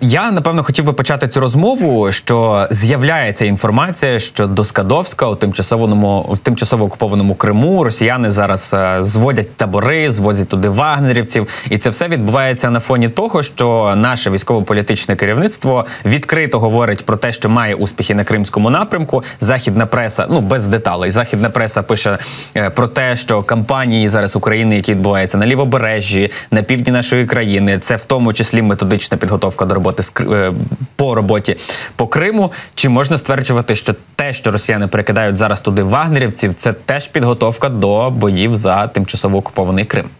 [0.00, 6.20] Я напевно хотів би почати цю розмову, що з'являється інформація, що до Скадовська у тимчасовому
[6.22, 12.08] в тимчасово окупованому Криму росіяни зараз е, зводять табори, звозять туди вагнерівців, і це все
[12.08, 18.14] відбувається на фоні того, що наше військово-політичне керівництво відкрито говорить про те, що має успіхи
[18.14, 19.22] на кримському напрямку.
[19.40, 22.18] Західна преса, ну без деталей, західна преса пише
[22.56, 27.78] е, про те, що кампанії зараз України, які відбуваються на лівобережжі, на півдні нашої країни,
[27.78, 30.52] це в тому числі методична підготовка до роботи з е,
[30.96, 31.56] по роботі
[31.96, 32.52] по Криму.
[32.74, 38.10] Чи можна стверджувати, що те, що росіяни перекидають зараз туди вагнерівців, це теж підготовка до
[38.10, 40.10] боїв за тимчасово окупований Крим?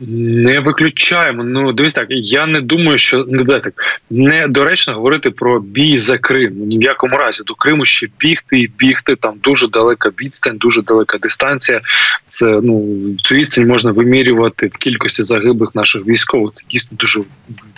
[0.00, 1.44] Не виключаємо.
[1.44, 2.06] Ну дивись так.
[2.10, 3.72] Я не думаю, що не так
[4.10, 6.52] недоречно говорити про бій за Крим.
[6.56, 9.16] Ну, ні в якому разі до Криму ще бігти і бігти.
[9.16, 11.80] Там дуже далека відстань, дуже далека дистанція.
[12.26, 12.86] Це ну
[13.22, 16.52] цю відстань можна вимірювати в кількості загиблих наших військових.
[16.52, 17.20] Це дійсно дуже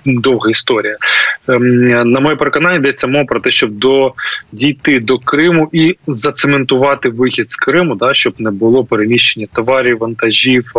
[0.04, 0.96] довга історія.
[1.48, 4.12] Ем, на моє переконання йдеться мова про те, щоб до
[4.52, 10.72] дійти до Криму і зацементувати вихід з Криму, да щоб не було переміщення товарів, вантажів,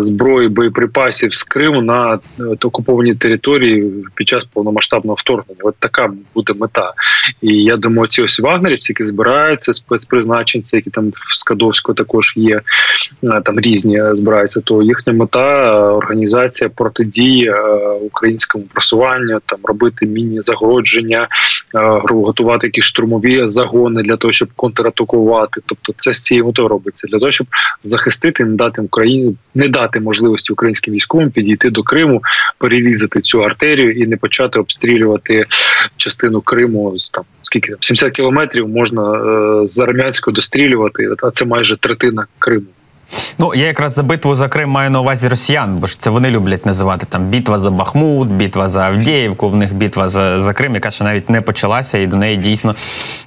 [0.00, 5.60] зброї, боєприпасів з Криму на е, окуповані території під час повномасштабного вторгнення.
[5.62, 6.92] От така буде мета.
[7.42, 12.60] І я думаю, ці ось вагнерівці, які збираються, спецпризначенці, які там в Скадовську також є,
[13.24, 14.60] е, там різні збираються.
[14.60, 17.54] То їхня мета організація протидії е,
[18.02, 21.28] українському просуванню, там робити міні-загородження,
[22.08, 25.60] готувати якісь штурмові загони для того, щоб контратакувати.
[25.66, 27.46] Тобто, це з цією метою робиться для того, щоб
[27.82, 32.22] захистити, не дати Україні не дати можливості українським військовим підійти до Криму,
[32.58, 35.46] перерізати цю артерію і не почати обстрілювати
[35.96, 41.44] частину Криму з там скільки там 70 кілометрів можна е, з армянського дострілювати, а це
[41.44, 42.66] майже третина Криму.
[43.38, 46.30] Ну я якраз за битву за Крим маю на увазі росіян, бо ж це вони
[46.30, 49.48] люблять називати там битва за Бахмут, битва за Авдіївку.
[49.48, 52.74] В них битва за за Крим, яка ще навіть не почалася, і до неї дійсно,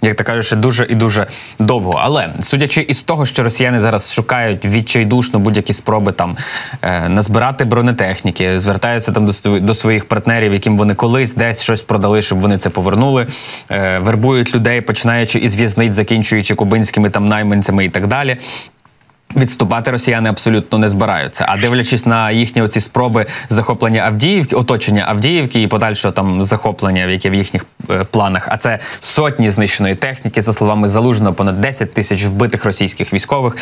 [0.01, 1.27] як ти кажеш, дуже і дуже
[1.59, 1.99] довго.
[2.03, 6.37] Але судячи із того, що росіяни зараз шукають відчайдушно будь-які спроби там
[6.81, 12.21] е, назбирати бронетехніки, звертаються там до до своїх партнерів, яким вони колись десь щось продали,
[12.21, 13.27] щоб вони це повернули,
[13.71, 18.37] е, вербують людей, починаючи із в'язниць, закінчуючи кубинськими там найманцями і так далі.
[19.35, 21.45] Відступати росіяни абсолютно не збираються.
[21.47, 27.29] А дивлячись на їхні оці спроби захоплення Авдіївки, оточення Авдіївки і подальшого там захоплення, яке
[27.29, 28.47] в їхніх е, планах.
[28.51, 33.57] А це сотні знищеної техніки, за словами залужного, понад 10 тисяч вбитих російських військових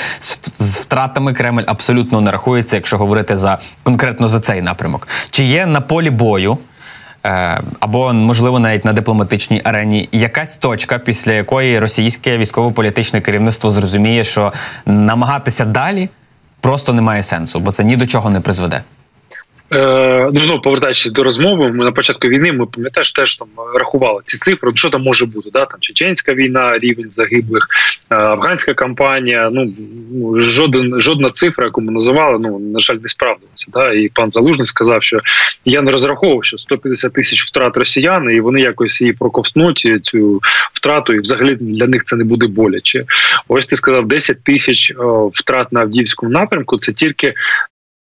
[0.59, 5.07] з втратами Кремль абсолютно не рахується, якщо говорити за конкретно за цей напрямок.
[5.29, 6.57] Чи є на полі бою?
[7.25, 14.23] Е, або можливо навіть на дипломатичній арені якась точка, після якої російське військово-політичне керівництво зрозуміє,
[14.23, 14.53] що
[14.85, 16.09] намагатися далі
[16.61, 18.81] просто немає сенсу, бо це ні до чого не призведе.
[19.73, 24.21] Е, ну знову повертаючись до розмови, ми на початку війни ми пам'ятаєш, теж там рахували
[24.25, 24.71] ці цифри.
[24.75, 25.49] Що там може бути?
[25.53, 25.65] Да?
[25.65, 27.67] Там чеченська війна, рівень загиблих,
[28.09, 29.51] е, афганська кампанія.
[29.53, 29.73] Ну
[30.41, 33.67] жоден жодна цифра, яку ми називали, ну на жаль, не справдилася.
[33.73, 33.93] Да?
[33.93, 35.19] І пан Залужний сказав, що
[35.65, 40.41] я не розраховував, що 150 тисяч втрат росіян, і вони якось її проковтнуть цю
[40.73, 43.05] втрату, і взагалі для них це не буде боляче.
[43.47, 44.95] Ось ти сказав 10 тисяч е,
[45.33, 46.77] втрат на Авдіївському напрямку.
[46.77, 47.33] Це тільки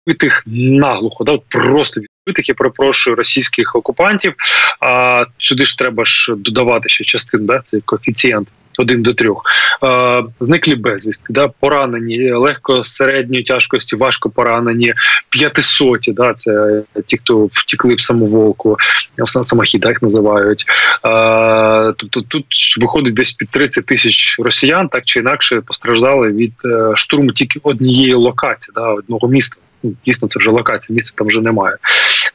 [0.07, 4.33] відбитих наглухо, да, просто відбитих, я перепрошую російських окупантів.
[4.79, 8.47] А сюди ж треба ж додавати ще частин, да, цей коефіцієнт.
[8.79, 9.41] Один до трьох
[9.83, 14.93] е, зниклі безвісти, да поранені легко середньої тяжкості, важко поранені
[15.29, 16.13] п'ятисоті.
[16.13, 18.77] Да, це ті, хто втікли в самоволку,
[19.25, 20.65] самохід, так називають.
[21.05, 22.45] Е, тобто тут
[22.79, 28.13] виходить десь під 30 тисяч росіян, так чи інакше постраждали від е, штурму тільки однієї
[28.13, 29.57] локації, да, одного міста.
[29.83, 31.75] Ну, дійсно це вже локація, місця там вже немає.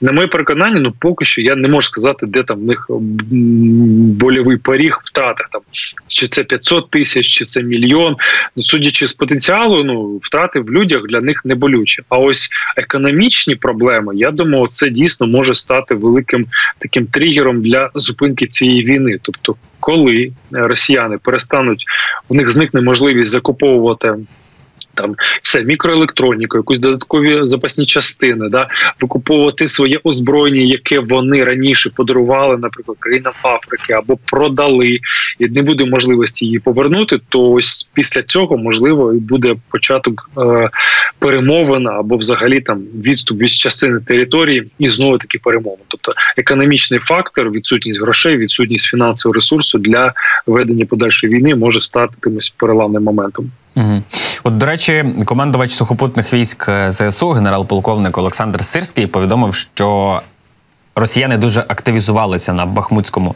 [0.00, 2.86] На моє переконання, ну поки що я не можу сказати, де там в них
[4.19, 5.60] больовий поріг втрати там
[6.06, 8.16] чи це 500 тисяч, чи це мільйон.
[8.56, 12.02] Ну судячи з потенціалу, ну втрати в людях для них не болючі.
[12.08, 16.46] А ось економічні проблеми, я думаю, це дійсно може стати великим
[16.78, 19.19] таким тригером для зупинки цієї війни.
[19.22, 21.84] Тобто, коли росіяни перестануть
[22.28, 24.14] у них зникне можливість закуповувати
[24.94, 28.68] там все мікроелектроніку, якусь додаткові запасні частини, да
[29.00, 34.98] викуповувати своє озброєння, яке вони раніше подарували, наприклад, країнам Африки або продали,
[35.38, 37.20] і не буде можливості її повернути.
[37.28, 40.70] То ось після цього можливо і буде початок е,
[41.18, 45.84] перемовин або взагалі там відступ від частини території і знову таки перемовин.
[45.88, 50.12] Тобто економічний фактор, відсутність грошей, відсутність фінансового ресурсу для
[50.46, 53.50] ведення подальшої війни може стати тимось переламним моментом.
[53.76, 54.02] Угу.
[54.44, 60.20] От, до речі, командувач сухопутних військ ЗСУ, генерал-полковник Олександр Сирський, повідомив, що
[60.94, 63.34] росіяни дуже активізувалися на Бахмутському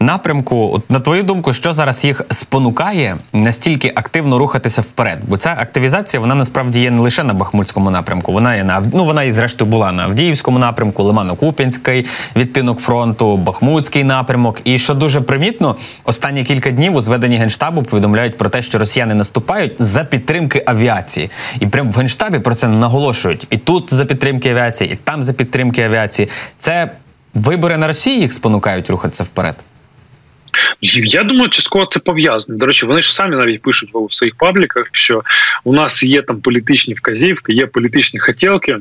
[0.00, 0.70] напрямку.
[0.74, 5.18] От на твою думку, що зараз їх спонукає настільки активно рухатися вперед?
[5.28, 8.32] Бо ця активізація вона насправді є не лише на Бахмутському напрямку.
[8.32, 12.06] Вона є на ну вона і зрештою була на Авдіївському напрямку, Лимано-Куп'янський
[12.36, 14.60] відтинок фронту, Бахмутський напрямок.
[14.64, 19.14] І що дуже примітно, останні кілька днів у зведенні генштабу повідомляють про те, що росіяни
[19.14, 23.46] наступають за підтримки авіації, і прямо в генштабі про це наголошують.
[23.50, 26.28] І тут за підтримки авіації, і там за підтримки авіації.
[26.58, 26.91] Це
[27.34, 29.54] Вибори на Росії їх спонукають рухатися вперед.
[30.80, 32.58] Я думаю, частково це пов'язано.
[32.58, 35.22] До речі, вони ж самі навіть пишуть в своїх пабліках, що
[35.64, 38.78] у нас є там політичні вказівки, є політичні хотілки.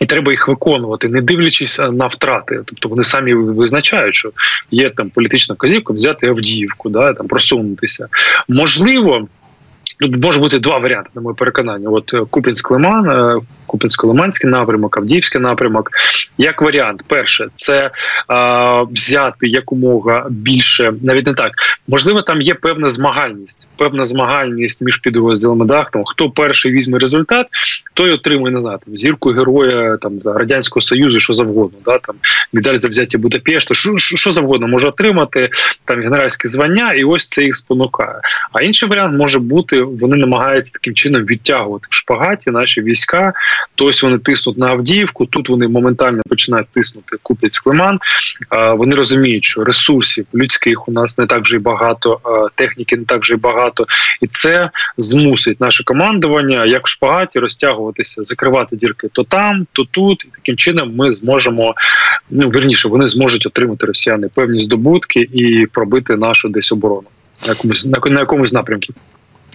[0.00, 2.60] І треба їх виконувати, не дивлячись на втрати.
[2.64, 4.32] Тобто вони самі визначають, що
[4.70, 8.08] є там політична вказівка взяти Авдіївку, да там просунутися.
[8.48, 9.28] Можливо,
[10.00, 11.88] тут може бути два варіанти, на моє переконання.
[11.88, 13.40] От Купінськ Лиман, е,
[13.74, 15.90] Купінсько-Лиманський напрямок, Авдіївський напрямок.
[16.38, 17.90] Як варіант, перше, це
[18.28, 21.52] а, взяти якомога більше, навіть не так.
[21.88, 25.66] Можливо, там є певна змагальність, певна змагальність між підрозділами.
[25.66, 27.46] Да, там, хто перший візьме результат,
[27.94, 31.78] той отримує не знаю, зірку героя там за радянського союзу, що завгодно.
[31.84, 32.14] Да, там
[32.54, 35.48] медаль за взяття Будапешта, що, що, завгодно може отримати
[35.84, 38.20] там генеральське звання, і ось це їх спонукає.
[38.52, 43.32] А інший варіант може бути, вони намагаються таким чином відтягувати в шпагаті наші війська.
[43.74, 45.26] То ось вони тиснуть на Авдіївку.
[45.26, 47.98] Тут вони моментально починають тиснути Куп'янськ Лиман.
[48.76, 52.20] Вони розуміють, що ресурсів людських у нас не так вже й багато,
[52.54, 53.86] техніки не так вже й багато,
[54.20, 60.24] і це змусить наше командування як в шпагаті розтягуватися, закривати дірки то там, то тут.
[60.24, 61.74] І таким чином ми зможемо
[62.50, 67.08] верніше, вони зможуть отримати росіяни певні здобутки і пробити нашу десь оборону
[67.46, 68.92] на якомусь на якомусь напрямку.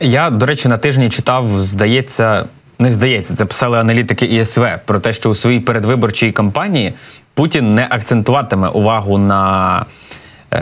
[0.01, 2.45] Я до речі на тижні читав, здається.
[2.81, 6.93] Не здається, це писали аналітики ІСВ про те, що у своїй передвиборчій кампанії
[7.33, 9.85] Путін не акцентуватиме увагу на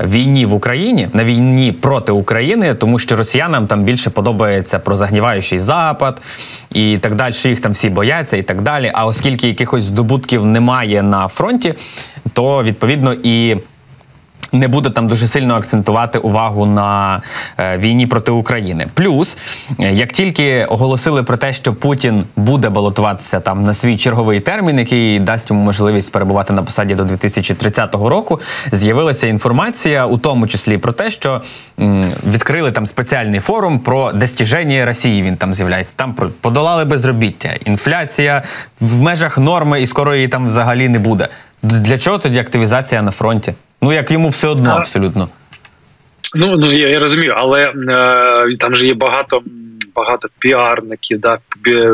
[0.05, 5.59] війні в Україні, на війні проти України, тому що росіянам там більше подобається про загніваючий
[5.59, 6.21] запад
[6.71, 7.33] і так далі.
[7.45, 8.91] Їх там всі бояться і так далі.
[8.93, 11.73] А оскільки якихось здобутків немає на фронті,
[12.33, 13.57] то відповідно і
[14.51, 17.21] не буде там дуже сильно акцентувати увагу на
[17.59, 18.87] е, війні проти України.
[18.93, 19.37] Плюс,
[19.79, 24.79] е, як тільки оголосили про те, що Путін буде балотуватися там на свій черговий термін,
[24.79, 28.41] який дасть йому можливість перебувати на посаді до 2030 року,
[28.71, 31.41] з'явилася інформація, у тому числі про те, що
[32.27, 35.21] відкрили там спеціальний форум про достіження Росії.
[35.21, 35.93] Він там з'являється.
[35.95, 38.43] Там про подолали безробіття, інфляція
[38.79, 41.27] в межах норми, і скоро її там взагалі не буде.
[41.63, 43.53] Для чого тоді активізація на фронті?
[43.81, 45.29] Ну як йому все одно абсолютно.
[46.35, 49.41] Ну ну я, я розумію, але е, там же є багато
[49.95, 51.37] багато піарників, да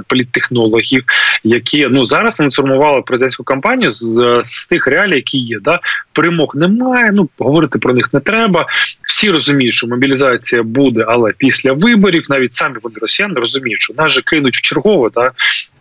[0.07, 1.03] політтехнологів,
[1.43, 5.59] які ну зараз інформували президентську кампанію з, з тих реалій, які є.
[5.61, 5.79] Да
[6.13, 7.09] перемог немає.
[7.13, 8.65] Ну говорити про них не треба.
[9.07, 14.11] Всі розуміють, що мобілізація буде, але після виборів навіть самі вони росіяни розуміють, що нас
[14.11, 15.31] же кинуть в чергове, да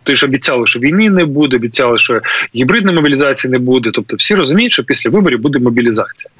[0.03, 2.21] ти ж обіцяли, що війни не буде, обіцяли, що
[2.55, 3.91] гібридної мобілізації не буде.
[3.93, 6.31] Тобто, всі розуміють, що після виборів буде мобілізація.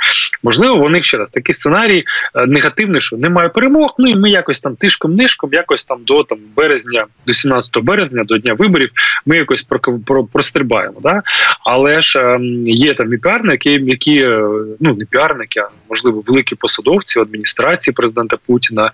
[0.43, 2.03] Можливо, вони ще раз такий сценарій
[2.35, 3.95] е, негативний, що немає перемог.
[3.99, 8.23] Ну і ми якось там тишком нишком, якось там до там березня, до 17 березня,
[8.23, 8.89] до дня виборів,
[9.25, 10.99] ми якось про, про, прострибаємо.
[11.03, 11.21] Да?
[11.65, 14.39] Але ж ем, є там і піарники, які е,
[14.79, 18.91] ну не піарники, а можливо великі посадовці адміністрації президента Путіна,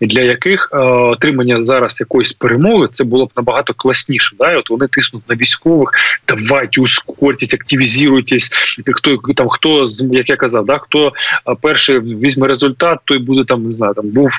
[0.00, 4.09] для яких е, отримання зараз якоїсь перемоги це було б набагато класніше.
[4.38, 4.52] Да?
[4.52, 5.90] І От вони тиснуть на військових,
[6.28, 8.50] давайте ускорьтесь, активізуйтесь.
[8.94, 11.12] Хто там хто як я казав, да хто
[11.60, 14.30] перший візьме результат, той буде там не знаю, там був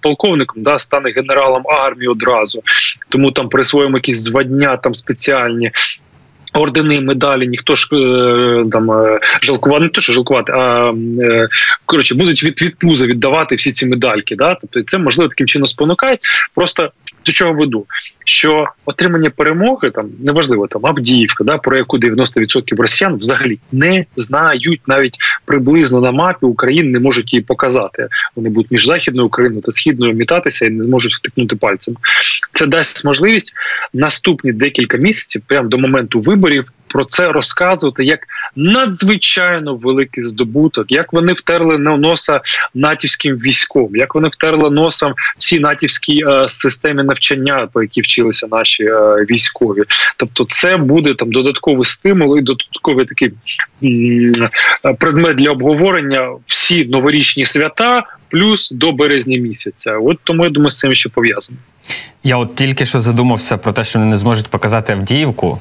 [0.00, 2.62] полковником, да стане генералом армії одразу.
[3.08, 5.70] Тому там присвоїмо якісь звання там спеціальні.
[6.54, 11.48] Ордени, медалі, ніхто ж е, там е, жалкувати, не то що жалкувати, а е,
[11.86, 14.36] коротше будуть від від пуза віддавати всі ці медальки.
[14.36, 14.54] Да?
[14.60, 16.20] Тобто це можливо таким чином спонукають.
[16.54, 16.90] Просто
[17.26, 17.86] до чого веду,
[18.24, 24.80] що отримання перемоги там неважливо там Авдіївка, да про яку 90% росіян взагалі не знають
[24.86, 28.08] навіть приблизно на мапі України не можуть її показати.
[28.36, 31.96] Вони будуть між західною Україною та східною мітатися і не зможуть втикнути пальцем.
[32.52, 33.54] Це дасть можливість
[33.94, 38.18] наступні декілька місяців, прямо до моменту виборів, про це розказувати як
[38.56, 42.40] надзвичайно великий здобуток, як вони втерли носа
[42.74, 48.84] натівським військом, як вони втерли носом всі натівські е, системи навчання, по які вчилися наші
[48.84, 49.82] е, військові.
[50.16, 53.32] Тобто, це буде там додатковий стимул і додатковий такий
[53.82, 54.34] м-
[54.98, 58.02] предмет для обговорення всі новорічні свята.
[58.28, 61.58] Плюс до березня місяця, от тому я думаю, з цим ще пов'язано.
[62.24, 65.60] Я от тільки що задумався про те, що вони не зможуть показати Авдіївку.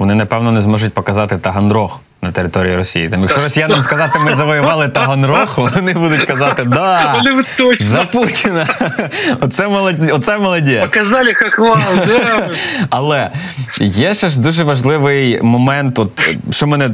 [0.00, 3.08] Вони напевно не зможуть показати Таганрог на території Росії.
[3.08, 7.22] Там, якщо росіянам сказати, ми завоювали Таганрог, вони будуть казати, да,
[7.56, 7.86] точно.
[7.86, 8.66] за Путіна.
[9.40, 10.10] Оце молодець.
[10.12, 10.82] Оце молодець.
[10.82, 12.50] Показали хохлам, да.
[12.90, 13.30] Але
[13.80, 16.90] є ще ж дуже важливий момент, от що мене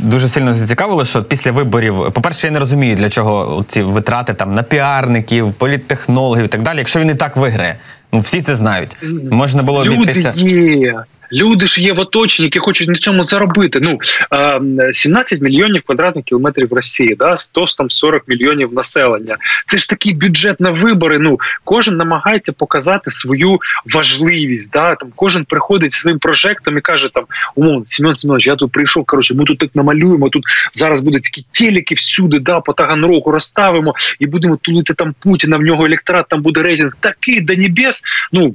[0.00, 4.54] дуже сильно зацікавило, що після виборів, по-перше, я не розумію, для чого ці витрати там
[4.54, 6.78] на піарників, політтехнологів і так далі.
[6.78, 7.76] Якщо він і так виграє,
[8.12, 8.96] ну всі це знають.
[9.30, 10.32] Можна було Люди обійтися.
[10.36, 11.02] є.
[11.32, 13.80] Люди ж є в оточенні, які хочуть на цьому заробити.
[13.82, 13.98] Ну
[14.32, 14.60] е,
[14.94, 19.36] 17 мільйонів квадратних кілометрів Росії, да 140 мільйонів населення.
[19.66, 21.18] Це ж такий бюджет на вибори.
[21.18, 23.58] Ну кожен намагається показати свою
[23.94, 24.72] важливість.
[24.72, 28.72] Да там кожен приходить зі своїм прожектом і каже: там умовно, Семен Семенович, я тут
[28.72, 29.04] прийшов.
[29.04, 30.28] Коротше, ми тут так намалюємо.
[30.28, 30.42] Тут
[30.74, 35.56] зараз будуть такі телеки всюди, да, по Таганрогу розставимо і будемо тулити там Путіна.
[35.56, 38.02] В нього електорат там буде рейтинг такий до небес.
[38.32, 38.54] Ну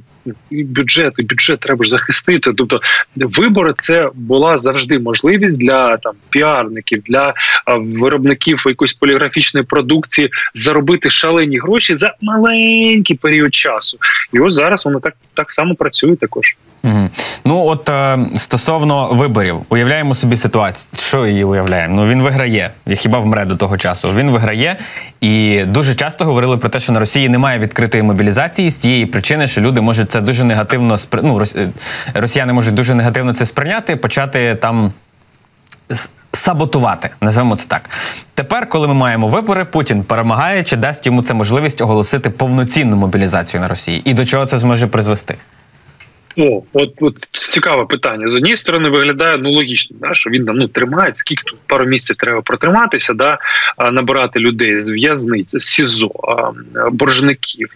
[0.50, 2.52] бюджет, і бюджет треба ж захистити.
[2.52, 2.80] Тобто
[3.16, 11.10] вибори це була завжди можливість для там піарників, для а, виробників якоїсь поліграфічної продукції заробити
[11.10, 13.98] шалені гроші за маленький період часу.
[14.32, 16.56] І ось зараз воно так так само працює також.
[16.84, 17.08] Угу.
[17.44, 20.88] Ну от е, стосовно виборів, уявляємо собі ситуацію.
[20.98, 21.94] Що її уявляємо?
[21.96, 22.70] Ну він виграє.
[22.94, 24.14] Хіба вмре до того часу?
[24.14, 24.76] Він виграє,
[25.20, 29.46] і дуже часто говорили про те, що на Росії немає відкритої мобілізації з тієї причини,
[29.46, 31.20] що люди можуть це дуже негативно спри...
[31.24, 31.68] ну, е,
[32.14, 34.92] росіяни можуть дуже негативно це сприйняти, почати там.
[36.34, 37.90] Саботувати, називаємо це так.
[38.34, 43.60] Тепер, коли ми маємо вибори, Путін перемагає чи дасть йому це можливість оголосити повноцінну мобілізацію
[43.60, 45.34] на Росії, і до чого це зможе призвести?
[46.36, 48.28] О, от, от цікаве питання.
[48.28, 51.86] З однієї сторони виглядає ну логічно, да, що він там ну тримає, скільки тут пару
[51.86, 53.38] місяців треба протриматися, да,
[53.92, 56.10] набирати людей з в'язниць, з СІЗО,
[56.92, 57.68] боржників,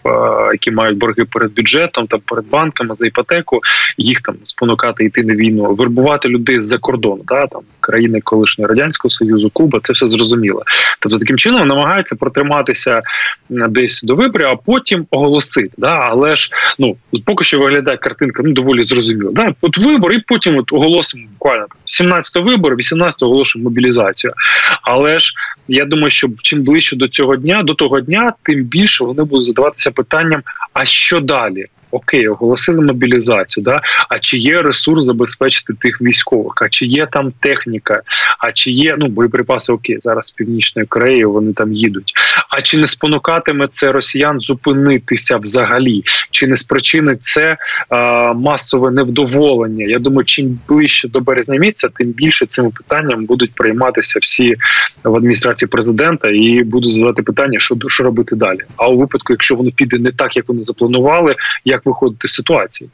[0.51, 3.61] які мають борги перед бюджетом та перед банками за іпотеку,
[3.97, 9.09] їх там спонукати йти на війну, вербувати людей з-за кордону, да, там країни колишнього радянського
[9.09, 10.63] союзу, Куба, це все зрозуміло.
[10.99, 13.01] Тобто таким чином намагається протриматися
[13.49, 15.69] десь до виборів, а потім оголосити.
[15.77, 16.49] Да, але ж
[16.79, 19.31] ну поки що виглядає картинка ну доволі зрозуміло.
[19.31, 19.53] Да?
[19.61, 24.33] От вибори, і потім от оголосимо буквально 17-го вибори, 18-го оголошуємо мобілізацію.
[24.81, 25.33] Але ж
[25.67, 29.45] я думаю, що чим ближче до цього дня, до того дня, тим більше вони будуть
[29.45, 30.41] задаватися питанням:
[30.73, 31.65] а що далі?
[31.91, 36.53] Окей, оголосили мобілізацію, да а чи є ресурс забезпечити тих військових?
[36.61, 38.01] А чи є там техніка?
[38.39, 39.73] А чи є ну боєприпаси?
[39.73, 42.13] Окей, зараз з північної Кореї вони там їдуть.
[42.49, 46.03] А чи не спонукатиме це росіян зупинитися взагалі?
[46.31, 47.57] Чи не спричинить це
[47.89, 49.85] а, масове невдоволення?
[49.85, 54.55] Я думаю, чим ближче до березня місяця, тим більше цим питанням будуть прийматися всі
[55.03, 58.59] в адміністрації президента і будуть задавати питання, що що робити далі.
[58.75, 62.89] А у випадку, якщо воно піде не так, як вони запланували, як виходити з ситуації?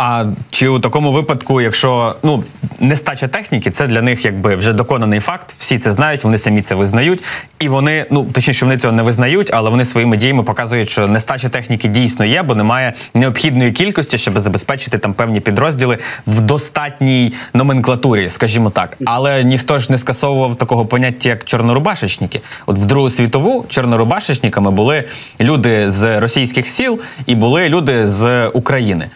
[0.00, 2.44] А чи у такому випадку, якщо ну
[2.80, 6.74] нестача техніки, це для них якби вже доконаний факт, всі це знають, вони самі це
[6.74, 7.24] визнають,
[7.58, 11.48] і вони, ну точніше, вони цього не визнають, але вони своїми діями показують, що нестача
[11.48, 18.30] техніки дійсно є, бо немає необхідної кількості, щоб забезпечити там певні підрозділи в достатній номенклатурі,
[18.30, 18.96] скажімо так.
[19.04, 22.40] Але ніхто ж не скасовував такого поняття, як чорнорубашечники.
[22.66, 25.04] От в Другу світову чорнорубашечниками були
[25.40, 29.06] люди з російських сіл і були люди з України.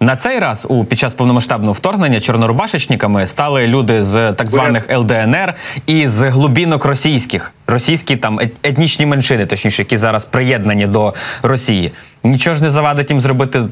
[0.00, 5.54] На цей раз у під час повномасштабного вторгнення чорнорубашечниками стали люди з так званих ЛДНР
[5.86, 11.92] і з глубінок російських, російські там етнічні меншини, точніше, які зараз приєднані до Росії.
[12.24, 13.62] Нічого ж не завадить їм зробити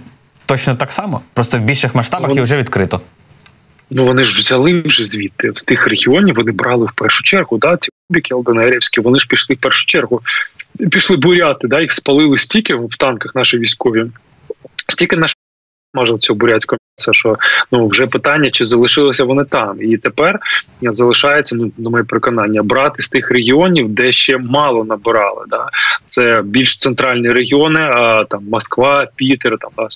[0.46, 3.00] точно так само, просто в більших масштабах і вже відкрито.
[3.90, 6.34] Ну вони ж взяли вже звідти з тих регіонів.
[6.34, 7.58] Вони брали в першу чергу.
[7.58, 10.22] Да, ці кубики ЛДНРівські, вони ж пішли в першу чергу.
[10.90, 14.06] Пішли буряти, да, їх спалили стільки в танках наші військові.
[14.88, 15.35] Стільки наш
[15.96, 17.36] може цього бурятську м'яса, що
[17.72, 20.38] ну вже питання, чи залишилися вони там, і тепер
[20.82, 25.44] залишається ну на моє переконання брати з тих регіонів, де ще мало набирали.
[25.48, 25.68] Да?
[26.04, 29.88] Це більш центральні регіони, а там Москва, Пітер, там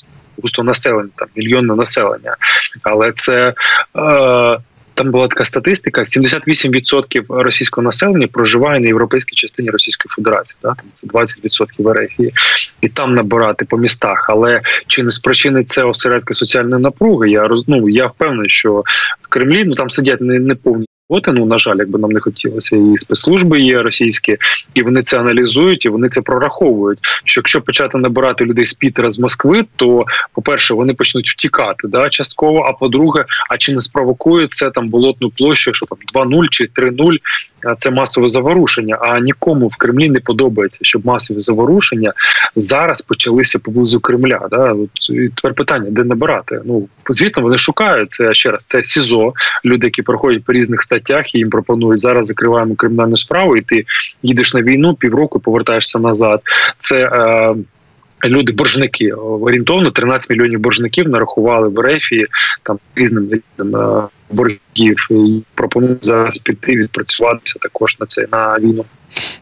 [0.42, 2.36] густо населення, там мільйонне населення,
[2.82, 3.54] але це.
[3.96, 4.58] Е,
[5.00, 10.58] там була така статистика: 78% російського населення проживає на європейській частині Російської Федерації.
[10.62, 10.68] Да?
[10.68, 12.34] Там це 20% РФ.
[12.80, 14.26] і там набирати по містах.
[14.28, 17.30] Але чи не спричинить це осередки соціальної напруги?
[17.30, 18.84] Я роз, ну, я впевнений, що
[19.22, 21.32] в Кремлі ну там сидять не, не повні роботи.
[21.32, 24.36] Ну на жаль, якби нам не хотілося, і спецслужби є російські,
[24.74, 26.98] і вони це аналізують, і вони це прораховують.
[27.24, 31.88] Що якщо почати набирати людей з Пітера з Москви, то по перше, вони почнуть втікати,
[31.88, 32.58] да частково.
[32.58, 37.16] А по-друге, а чи не спровокує це там болотну площу, що там 2-0 чи 3-0,
[37.78, 38.98] це масове заворушення.
[39.00, 42.12] А нікому в Кремлі не подобається, щоб масові заворушення
[42.56, 44.48] зараз почалися поблизу Кремля.
[44.50, 44.74] Да?
[45.10, 46.60] І тепер питання, де набирати?
[46.64, 48.66] Ну звісно, вони шукають це ще раз.
[48.66, 49.32] Це СІЗО,
[49.64, 50.99] люди, які проходять по різних статтях,
[51.34, 53.84] і їм пропонують зараз закриваємо кримінальну справу, і ти
[54.22, 56.40] їдеш на війну півроку, повертаєшся назад.
[56.78, 57.54] Це е,
[58.24, 62.26] Люди боржники орієнтовно 13 мільйонів боржників нарахували в Рефії
[62.62, 68.84] там різним видам е, боргів і пропонують зараз піти відпрацюватися також на це на війну.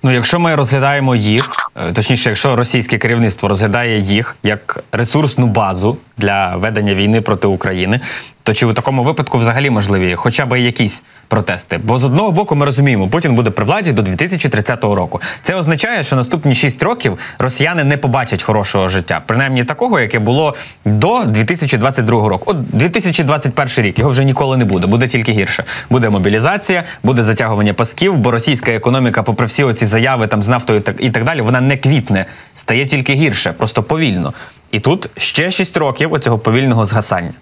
[0.03, 1.51] Ну, якщо ми розглядаємо їх,
[1.89, 8.01] е, точніше, якщо російське керівництво розглядає їх як ресурсну базу для ведення війни проти України,
[8.49, 11.79] то чи у такому випадку взагалі можливі хоча б якісь протести?
[11.85, 15.21] Бо з одного боку ми розуміємо, Путін буде при владі до 2030 року.
[15.43, 20.55] Це означає, що наступні 6 років росіяни не побачать хорошого життя, принаймні такого, яке було
[20.85, 22.45] до 2022 року.
[22.47, 25.65] От 2021 рік його вже ніколи не буде, буде тільки гірше.
[25.91, 30.83] Буде мобілізація, буде затягування пасків, бо російська економіка, попри всі оці заяви там з нафтою
[30.99, 34.33] і так далі, вона не квітне, стає тільки гірше, просто повільно.
[34.71, 37.33] І тут ще 6 років оцього повільного згасання.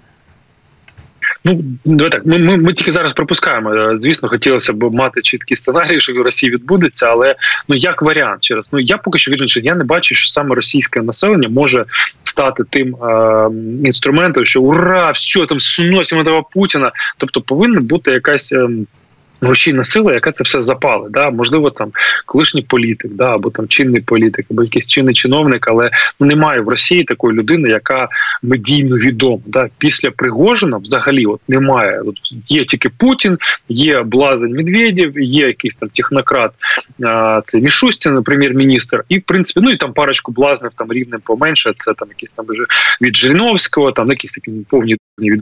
[1.47, 2.27] Ну давай так.
[2.27, 3.75] Ми, ми ми тільки зараз пропускаємо.
[3.75, 7.35] Е, звісно, хотілося б мати чіткий сценарій, що в Росії відбудеться, але
[7.69, 11.03] ну як варіант через ну я поки що що я не бачу, що саме російське
[11.03, 11.85] населення може
[12.25, 13.49] стати тим е,
[13.85, 16.93] інструментом, що ура, все там сносимо того Путіна.
[17.19, 18.53] Тобто повинна бути якась.
[18.53, 18.69] Е,
[19.41, 21.09] рушійна сила, яка це все запали.
[21.11, 21.31] Да?
[21.31, 21.91] Можливо, там
[22.27, 25.91] колишній політик, да, або там чинний політик, або якийсь чинний чиновник, але
[26.21, 28.09] ну немає в Росії такої людини, яка
[28.43, 29.43] медійно відома.
[29.47, 29.69] Да?
[29.79, 32.01] Після Пригожина взагалі от немає.
[32.01, 32.15] От
[32.47, 33.39] Є тільки Путін,
[33.69, 36.53] є Блазень Медведєв, є якийсь там технократ,
[37.05, 41.73] а, це Мішустін, прем'єр-міністр, і в принципі, ну і там парочку блазнів там рівнем поменше.
[41.77, 42.47] Це там якісь там
[43.01, 45.41] від Жириновського, там якісь такі повні від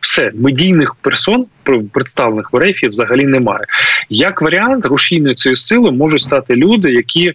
[0.00, 1.46] все медійних персон
[1.92, 3.64] представлених в РФ взагалі немає.
[4.08, 7.34] Як варіант, рушійною цієї сили можуть стати люди, які е,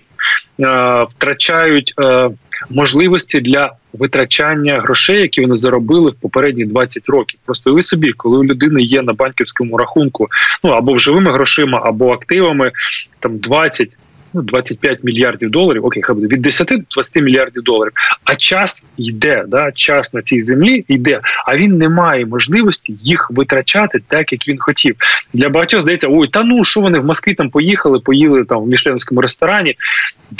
[1.10, 2.30] втрачають е,
[2.70, 7.39] можливості для витрачання грошей, які вони заробили в попередні 20 років.
[7.46, 10.27] Просто ви собі, коли у людини є на банківському рахунку,
[10.64, 12.72] ну або вживими живими грошима, або активами,
[13.20, 13.96] там 20 ну
[14.41, 17.91] 25 мільярдів доларів, окей, хай буде від 10 до 20 мільярдів доларів.
[18.24, 23.31] А час йде, да час на цій землі йде, а він не має можливості їх
[23.31, 24.95] витрачати так, як він хотів.
[25.33, 28.67] Для багатьох здається, ой, та ну що вони в Москві там поїхали, поїли там в
[28.67, 29.75] мішленському ресторані.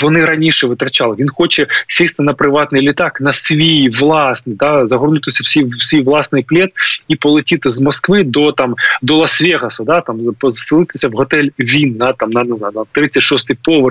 [0.00, 1.16] Вони раніше витрачали.
[1.18, 6.02] Він хоче сісти на приватний літак на свій власний, да, загорнутися в свій, в свій
[6.02, 6.68] власний плід
[7.08, 12.12] і полетіти з Москви до там до Лас-Вегаса, да, там поселитися в готель Він на
[12.12, 13.85] там на знаю, на 36-й поверх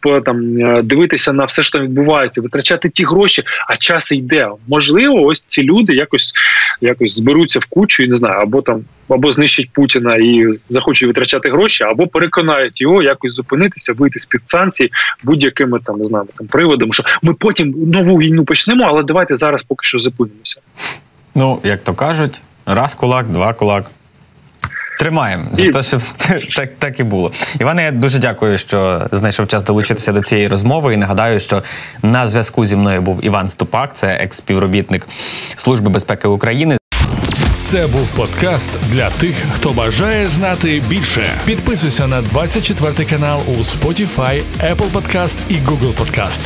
[0.00, 4.48] поверх, там е, дивитися на все, що там відбувається, витрачати ті гроші, а час йде.
[4.68, 6.32] Можливо, ось ці люди якось
[6.80, 11.50] якось зберуться в кучу і не знаю, або там або знищать Путіна і захочуть витрачати
[11.50, 14.90] гроші, або переконають його якось зупинитися, вийти з під санкцій
[15.22, 19.62] будь-якими там не знаю, там приводами, що ми потім нову війну почнемо, але давайте зараз
[19.62, 20.60] поки що зупинимося.
[21.34, 23.90] Ну як то кажуть, раз кулак, два кулак.
[25.00, 26.02] Тримаємо за те, щоб
[26.56, 27.32] так так і було.
[27.60, 30.94] Іване, я дуже дякую, що знайшов час долучитися до цієї розмови.
[30.94, 31.62] І нагадаю, що
[32.02, 35.08] на зв'язку зі мною був Іван Ступак, це екс-співробітник
[35.56, 36.76] Служби безпеки України.
[37.58, 41.30] Це був подкаст для тих, хто бажає знати більше.
[41.44, 46.40] Підписуйся на 24 канал у Spotify, Apple Podcast і Google Podcast.